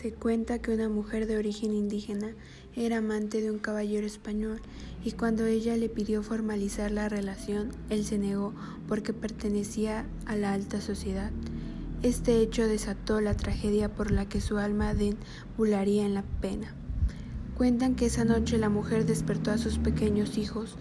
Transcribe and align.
Se 0.00 0.12
cuenta 0.12 0.60
que 0.60 0.72
una 0.72 0.88
mujer 0.88 1.26
de 1.26 1.38
origen 1.38 1.74
indígena 1.74 2.28
era 2.76 2.98
amante 2.98 3.40
de 3.40 3.50
un 3.50 3.58
caballero 3.58 4.06
español 4.06 4.60
y 5.04 5.10
cuando 5.10 5.44
ella 5.44 5.76
le 5.76 5.88
pidió 5.88 6.22
formalizar 6.22 6.92
la 6.92 7.08
relación, 7.08 7.70
él 7.90 8.04
se 8.04 8.16
negó 8.16 8.54
porque 8.86 9.12
pertenecía 9.12 10.06
a 10.24 10.36
la 10.36 10.52
alta 10.52 10.80
sociedad. 10.80 11.32
Este 12.04 12.40
hecho 12.40 12.68
desató 12.68 13.20
la 13.20 13.34
tragedia 13.34 13.92
por 13.92 14.12
la 14.12 14.28
que 14.28 14.40
su 14.40 14.58
alma 14.58 14.94
deambularía 14.94 16.06
en 16.06 16.14
la 16.14 16.22
pena. 16.40 16.72
Cuentan 17.56 17.96
que 17.96 18.06
esa 18.06 18.24
noche 18.24 18.56
la 18.56 18.68
mujer 18.68 19.04
despertó 19.04 19.50
a 19.50 19.58
sus 19.58 19.78
pequeños 19.78 20.38
hijos 20.38 20.76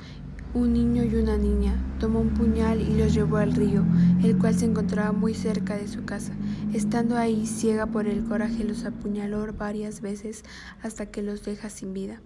un 0.58 0.74
niño 0.74 1.04
y 1.04 1.16
una 1.16 1.38
niña, 1.38 1.74
tomó 2.00 2.20
un 2.20 2.34
puñal 2.34 2.82
y 2.82 2.98
los 2.98 3.14
llevó 3.14 3.38
al 3.38 3.54
río, 3.54 3.86
el 4.24 4.38
cual 4.38 4.56
se 4.56 4.66
encontraba 4.66 5.12
muy 5.12 5.34
cerca 5.34 5.78
de 5.78 5.88
su 5.88 6.04
casa. 6.06 6.34
Estando 6.74 7.18
ahí, 7.18 7.46
ciega 7.46 7.86
por 7.86 8.08
el 8.08 8.24
coraje, 8.24 8.64
los 8.64 8.84
apuñaló 8.86 9.46
varias 9.54 10.02
veces 10.02 10.44
hasta 10.82 11.06
que 11.08 11.22
los 11.22 11.44
deja 11.44 11.70
sin 11.70 11.94
vida. 11.94 12.22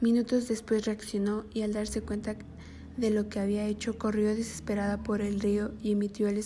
Minutos 0.00 0.48
después 0.48 0.84
reaccionó 0.86 1.44
y 1.52 1.62
al 1.62 1.72
darse 1.72 2.02
cuenta 2.02 2.36
de 2.96 3.10
lo 3.10 3.28
que 3.28 3.40
había 3.40 3.66
hecho, 3.66 3.98
corrió 3.98 4.34
desesperada 4.34 5.02
por 5.02 5.20
el 5.20 5.40
río 5.40 5.72
y 5.82 5.92
emitió 5.92 6.28
el, 6.28 6.38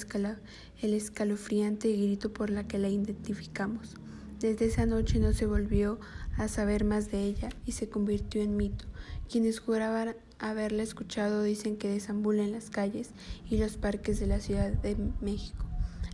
escalofriante 0.82 1.92
grito 1.92 2.32
por 2.32 2.50
la 2.50 2.66
que 2.66 2.78
la 2.78 2.88
identificamos. 2.88 3.94
Desde 4.40 4.64
esa 4.64 4.86
noche 4.86 5.18
no 5.18 5.34
se 5.34 5.44
volvió 5.44 6.00
a 6.38 6.48
saber 6.48 6.84
más 6.84 7.10
de 7.10 7.24
ella 7.24 7.50
y 7.66 7.72
se 7.72 7.90
convirtió 7.90 8.40
en 8.40 8.56
mito. 8.56 8.86
Quienes 9.30 9.60
juraban 9.60 10.16
haberla 10.38 10.82
escuchado 10.82 11.42
dicen 11.42 11.76
que 11.76 11.90
desambula 11.90 12.42
en 12.42 12.52
las 12.52 12.70
calles 12.70 13.10
y 13.50 13.58
los 13.58 13.76
parques 13.76 14.18
de 14.18 14.26
la 14.26 14.40
Ciudad 14.40 14.72
de 14.72 14.96
México, 15.20 15.66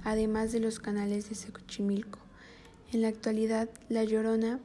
además 0.02 0.50
de 0.50 0.58
los 0.58 0.80
canales 0.80 1.28
de 1.28 1.36
Xochimilco. 1.36 2.18
En 2.92 3.02
la 3.02 3.08
actualidad, 3.08 3.70
La 3.88 4.02
Llorona 4.02 4.58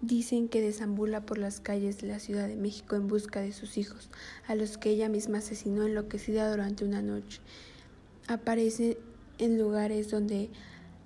dicen 0.00 0.48
que 0.48 0.62
desambula 0.62 1.26
por 1.26 1.36
las 1.36 1.60
calles 1.60 1.98
de 1.98 2.08
la 2.08 2.18
Ciudad 2.18 2.48
de 2.48 2.56
México 2.56 2.96
en 2.96 3.08
busca 3.08 3.42
de 3.42 3.52
sus 3.52 3.76
hijos, 3.76 4.08
a 4.46 4.54
los 4.54 4.78
que 4.78 4.88
ella 4.88 5.10
misma 5.10 5.38
asesinó 5.38 5.84
enloquecida 5.84 6.50
durante 6.50 6.86
una 6.86 7.02
noche. 7.02 7.42
Aparece 8.26 8.96
en 9.36 9.58
lugares 9.58 10.10
donde 10.10 10.48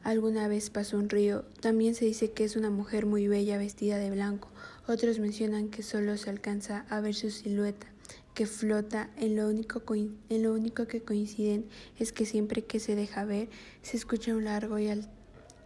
alguna 0.05 0.48
vez 0.48 0.70
pasó 0.70 0.97
un 0.98 1.08
río. 1.08 1.45
También 1.61 1.95
se 1.95 2.05
dice 2.05 2.31
que 2.31 2.45
es 2.45 2.56
una 2.56 2.70
mujer 2.70 3.06
muy 3.06 3.28
bella 3.28 3.58
vestida 3.58 3.98
de 3.98 4.11
blanco. 4.11 4.48
Otros 4.86 5.19
mencionan 5.19 5.69
que 5.69 5.83
solo 5.83 6.17
se 6.17 6.31
alcanza 6.31 6.84
a 6.89 7.00
ver 7.00 7.14
su 7.14 7.31
silueta, 7.31 7.86
que 8.34 8.47
flota. 8.47 9.11
En 9.17 9.36
lo 9.36 9.48
único, 9.48 9.83
en 9.95 10.42
lo 10.42 10.53
único 10.53 10.86
que 10.86 11.03
coinciden 11.03 11.67
es 11.98 12.12
que 12.12 12.27
siempre 12.27 12.62
que 12.62 12.80
se 12.80 12.97
deja 12.97 13.25
ver 13.25 13.48
se 13.83 13.97
escucha 13.97 14.34
un 14.34 14.45
largo 14.45 14.78
y 14.78 14.89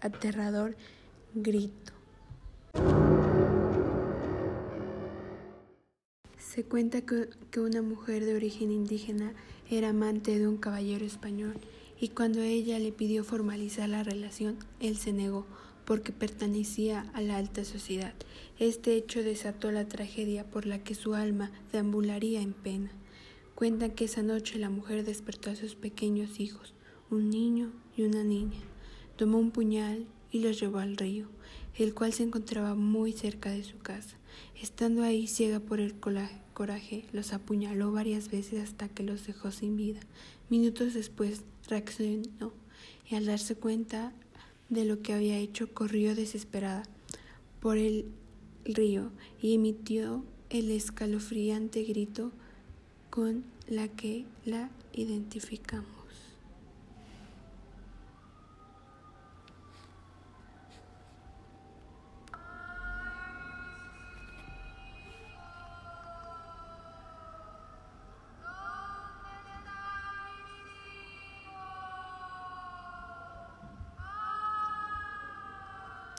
aterrador 0.01 0.77
grito. 1.35 1.93
Se 6.39 6.65
cuenta 6.65 7.03
que, 7.03 7.29
que 7.51 7.61
una 7.61 7.83
mujer 7.83 8.25
de 8.25 8.35
origen 8.35 8.73
indígena 8.73 9.35
era 9.71 9.91
amante 9.91 10.39
de 10.39 10.47
un 10.47 10.57
caballero 10.57 11.05
español 11.05 11.55
y 12.01 12.09
cuando 12.09 12.41
ella 12.43 12.79
le 12.79 12.93
pidió 12.93 13.25
formalizar 13.25 13.89
la 13.89 14.03
relación, 14.03 14.59
él 14.81 14.97
se 14.97 15.13
negó 15.13 15.47
porque 15.85 16.13
pertenecía 16.13 17.09
a 17.15 17.21
la 17.23 17.37
alta 17.37 17.65
sociedad. 17.65 18.13
Este 18.59 18.95
hecho 18.95 19.23
desató 19.23 19.71
la 19.71 19.87
tragedia 19.87 20.45
por 20.45 20.67
la 20.67 20.83
que 20.83 20.95
su 20.95 21.15
alma 21.15 21.53
deambularía 21.73 22.43
en 22.43 22.53
pena. 22.53 22.91
Cuentan 23.55 23.93
que 23.93 24.05
esa 24.05 24.23
noche 24.23 24.59
la 24.59 24.69
mujer 24.69 25.05
despertó 25.05 25.51
a 25.51 25.57
sus 25.57 25.77
pequeños 25.77 26.41
hijos, 26.41 26.75
un 27.09 27.31
niño 27.31 27.73
y 27.97 28.03
una 28.03 28.25
niña. 28.25 28.59
Tomó 29.17 29.39
un 29.39 29.51
puñal 29.51 30.07
y 30.37 30.39
los 30.39 30.61
llevó 30.61 30.79
al 30.79 30.99
río, 30.99 31.29
el 31.77 31.95
cual 31.95 32.13
se 32.13 32.23
encontraba 32.23 32.75
muy 32.75 33.13
cerca 33.13 33.51
de 33.51 33.65
su 33.65 33.79
casa. 33.79 34.17
Estando 34.61 35.03
ahí 35.03 35.27
ciega 35.27 35.61
por 35.61 35.81
el 35.81 35.95
coraje, 35.95 37.07
los 37.13 37.33
apuñaló 37.33 37.91
varias 37.91 38.31
veces 38.31 38.63
hasta 38.63 38.89
que 38.89 39.03
los 39.03 39.27
dejó 39.27 39.51
sin 39.51 39.77
vida. 39.77 40.01
Minutos 40.51 40.93
después 40.93 41.43
reaccionó 41.69 42.53
y 43.11 43.15
al 43.15 43.25
darse 43.25 43.55
cuenta 43.55 44.13
de 44.69 44.85
lo 44.85 45.01
que 45.01 45.15
había 45.15 45.39
hecho 45.39 45.73
corrió 45.73 46.15
desesperada 46.15 46.83
por 47.61 47.79
el 47.79 48.05
río 48.65 49.11
y 49.41 49.55
emitió 49.55 50.23
el 50.51 50.71
escalofriante 50.71 51.83
grito 51.83 52.31
con 53.09 53.45
la 53.69 53.89
que 53.89 54.27
la 54.45 54.71
identificamos. 54.93 55.87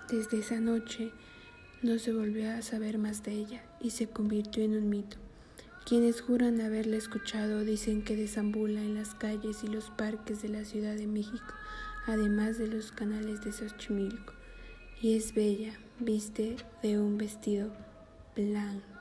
Desde 0.10 0.40
esa 0.40 0.62
noche 0.62 1.12
no 1.84 2.00
se 2.00 2.14
volvió 2.14 2.50
a 2.50 2.62
saber 2.62 2.98
más 2.98 3.24
de 3.24 3.34
ella 3.34 3.64
y 3.82 3.90
se 3.90 4.08
convirtió 4.08 4.64
en 4.64 4.78
un 4.78 4.90
mito. 4.90 5.18
Quienes 5.86 6.22
juran 6.22 6.62
haberla 6.62 6.96
escuchado 6.96 7.66
dicen 7.66 8.04
que 8.04 8.16
desambula 8.16 8.82
en 8.82 8.96
las 8.96 9.16
calles 9.16 9.66
y 9.66 9.68
los 9.68 9.90
parques 9.90 10.42
de 10.42 10.48
la 10.48 10.64
Ciudad 10.64 10.96
de 10.96 11.08
México, 11.08 11.54
además 12.06 12.58
de 12.58 12.68
los 12.68 12.94
canales 12.94 13.44
de 13.44 13.52
Xochimilco, 13.52 14.34
y 15.02 15.18
es 15.18 15.34
bella, 15.34 15.78
viste 16.00 16.56
de 16.82 17.00
un 17.00 17.18
vestido 17.18 17.74
blanco. 18.34 18.97